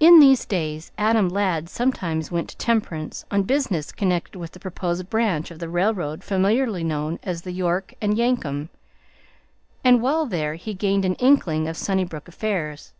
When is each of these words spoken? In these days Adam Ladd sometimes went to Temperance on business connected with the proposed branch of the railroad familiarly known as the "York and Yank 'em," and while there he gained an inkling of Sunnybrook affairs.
In 0.00 0.18
these 0.18 0.44
days 0.44 0.90
Adam 0.98 1.28
Ladd 1.28 1.68
sometimes 1.68 2.32
went 2.32 2.48
to 2.48 2.56
Temperance 2.56 3.24
on 3.30 3.44
business 3.44 3.92
connected 3.92 4.36
with 4.36 4.50
the 4.50 4.58
proposed 4.58 5.08
branch 5.08 5.52
of 5.52 5.60
the 5.60 5.68
railroad 5.68 6.24
familiarly 6.24 6.82
known 6.82 7.20
as 7.22 7.42
the 7.42 7.52
"York 7.52 7.94
and 8.02 8.18
Yank 8.18 8.44
'em," 8.44 8.70
and 9.84 10.02
while 10.02 10.26
there 10.26 10.56
he 10.56 10.74
gained 10.74 11.04
an 11.04 11.14
inkling 11.14 11.68
of 11.68 11.76
Sunnybrook 11.76 12.26
affairs. 12.26 12.92